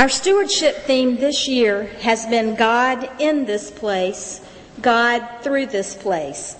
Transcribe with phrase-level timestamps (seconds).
[0.00, 4.40] Our stewardship theme this year has been God in this place,
[4.80, 6.56] God through this place.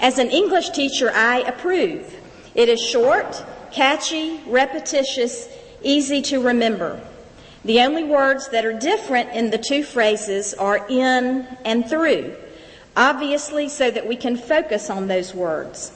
[0.00, 2.12] As an English teacher, I approve.
[2.56, 5.48] It is short, catchy, repetitious,
[5.84, 7.00] easy to remember.
[7.64, 12.34] The only words that are different in the two phrases are in and through,
[12.96, 15.92] obviously so that we can focus on those words.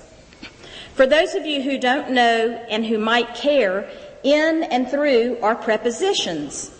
[0.94, 3.90] For those of you who don't know and who might care,
[4.22, 6.70] in and through are prepositions.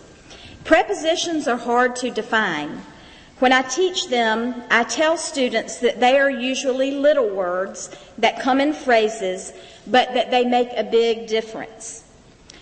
[0.63, 2.81] Prepositions are hard to define.
[3.39, 8.59] When I teach them, I tell students that they are usually little words that come
[8.59, 9.53] in phrases,
[9.87, 12.03] but that they make a big difference.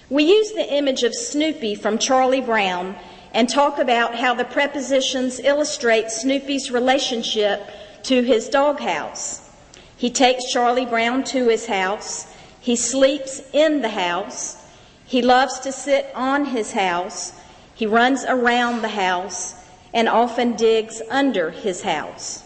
[0.09, 2.95] We use the image of Snoopy from Charlie Brown
[3.33, 7.67] and talk about how the prepositions illustrate Snoopy's relationship
[8.03, 9.49] to his doghouse.
[9.97, 12.31] He takes Charlie Brown to his house.
[12.61, 14.63] He sleeps in the house.
[15.07, 17.31] He loves to sit on his house.
[17.73, 19.55] He runs around the house
[19.93, 22.43] and often digs under his house.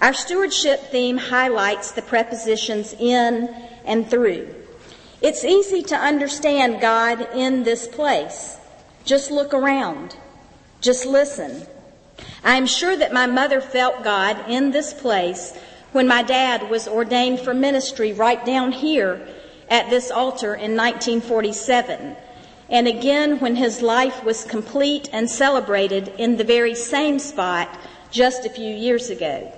[0.00, 3.48] Our stewardship theme highlights the prepositions in
[3.84, 4.52] and through.
[5.22, 8.56] It's easy to understand God in this place.
[9.04, 10.16] Just look around.
[10.80, 11.64] Just listen.
[12.42, 15.56] I am sure that my mother felt God in this place
[15.92, 19.26] when my dad was ordained for ministry right down here
[19.68, 22.16] at this altar in 1947,
[22.70, 27.68] and again when his life was complete and celebrated in the very same spot
[28.10, 29.52] just a few years ago.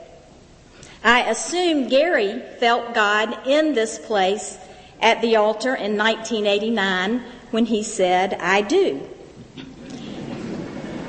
[1.04, 4.58] I assume Gary felt God in this place
[5.00, 9.08] at the altar in 1989 when he said, I do.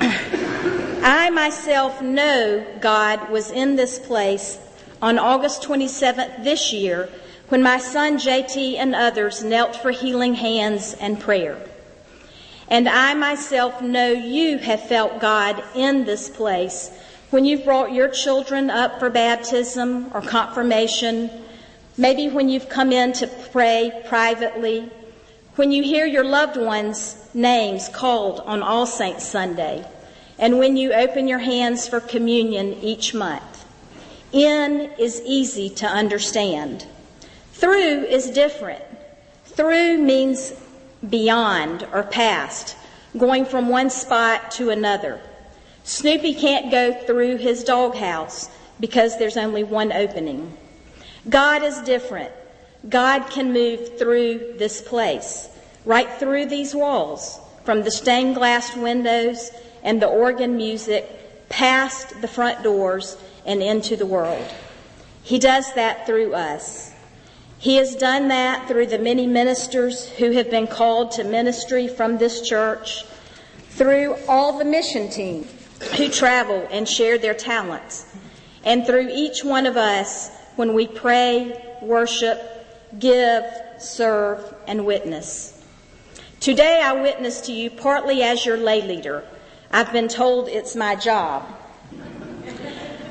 [0.00, 4.58] I myself know God was in this place
[5.00, 7.08] on August 27th this year
[7.48, 11.58] when my son JT and others knelt for healing hands and prayer.
[12.68, 16.90] And I myself know you have felt God in this place
[17.30, 21.30] when you've brought your children up for baptism or confirmation,
[21.96, 24.90] maybe when you've come in to pray privately,
[25.56, 29.86] when you hear your loved ones' names called on All Saints Sunday,
[30.38, 33.66] and when you open your hands for communion each month.
[34.32, 36.86] In is easy to understand.
[37.58, 38.84] Through is different.
[39.46, 40.52] Through means
[41.10, 42.76] beyond or past,
[43.16, 45.20] going from one spot to another.
[45.82, 48.48] Snoopy can't go through his doghouse
[48.78, 50.56] because there's only one opening.
[51.28, 52.30] God is different.
[52.88, 55.48] God can move through this place,
[55.84, 59.50] right through these walls, from the stained glass windows
[59.82, 64.46] and the organ music, past the front doors and into the world.
[65.24, 66.92] He does that through us.
[67.58, 72.18] He has done that through the many ministers who have been called to ministry from
[72.18, 73.04] this church,
[73.70, 75.44] through all the mission team
[75.96, 78.06] who travel and share their talents,
[78.64, 82.40] and through each one of us when we pray, worship,
[82.98, 83.44] give,
[83.78, 85.60] serve, and witness.
[86.38, 89.24] Today I witness to you partly as your lay leader.
[89.72, 91.44] I've been told it's my job.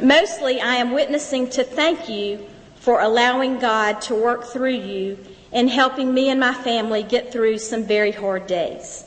[0.01, 2.45] Mostly, I am witnessing to thank you
[2.87, 5.17] for allowing God to work through you
[5.51, 9.03] and helping me and my family get through some very hard days.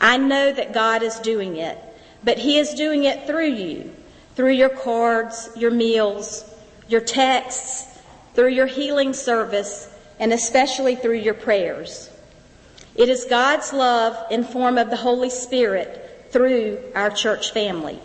[0.00, 1.76] I know that God is doing it,
[2.22, 3.92] but He is doing it through you,
[4.36, 6.48] through your cards, your meals,
[6.86, 7.98] your texts,
[8.34, 12.10] through your healing service, and especially through your prayers.
[12.94, 17.98] It is God's love in form of the Holy Spirit through our church family.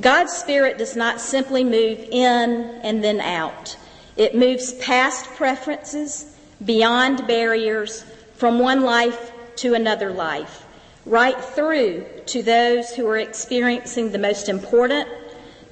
[0.00, 3.76] God's Spirit does not simply move in and then out.
[4.16, 8.04] It moves past preferences, beyond barriers,
[8.36, 10.64] from one life to another life,
[11.06, 15.08] right through to those who are experiencing the most important,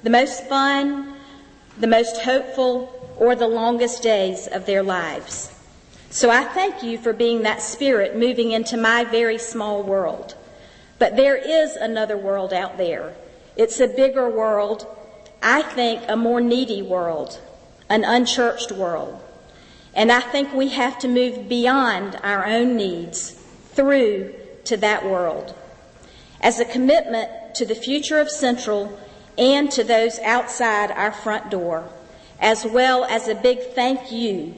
[0.03, 1.15] the most fun,
[1.79, 5.51] the most hopeful, or the longest days of their lives.
[6.09, 10.35] So I thank you for being that spirit moving into my very small world.
[10.97, 13.13] But there is another world out there
[13.59, 14.87] it's a bigger world.
[15.43, 17.41] I think a more needy world,
[17.89, 19.21] an unchurched world.
[19.93, 23.31] And I think we have to move beyond our own needs
[23.71, 24.33] through
[24.65, 25.55] to that world.
[26.41, 28.97] As a commitment to the future of Central
[29.37, 31.89] and to those outside our front door,
[32.39, 34.53] as well as a big thank you,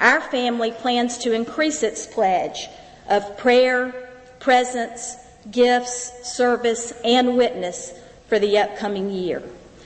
[0.00, 2.68] our family plans to increase its pledge
[3.08, 4.10] of prayer,
[4.40, 5.16] presence,
[5.50, 7.92] gifts, service, and witness
[8.26, 9.42] for the upcoming year.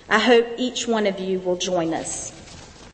[0.09, 2.33] I hope each one of you will join us.